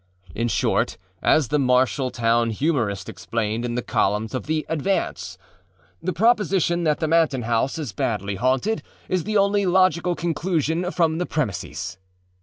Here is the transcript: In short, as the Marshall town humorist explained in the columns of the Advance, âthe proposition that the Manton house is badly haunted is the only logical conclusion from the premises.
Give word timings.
In 0.33 0.47
short, 0.47 0.97
as 1.21 1.49
the 1.49 1.59
Marshall 1.59 2.09
town 2.09 2.49
humorist 2.49 3.07
explained 3.07 3.63
in 3.63 3.75
the 3.75 3.83
columns 3.83 4.33
of 4.33 4.47
the 4.47 4.65
Advance, 4.67 5.37
âthe 6.03 6.15
proposition 6.15 6.85
that 6.85 6.99
the 6.99 7.07
Manton 7.07 7.43
house 7.43 7.77
is 7.77 7.91
badly 7.93 8.33
haunted 8.33 8.81
is 9.07 9.25
the 9.25 9.37
only 9.37 9.67
logical 9.67 10.15
conclusion 10.15 10.89
from 10.89 11.19
the 11.19 11.27
premises. 11.27 11.99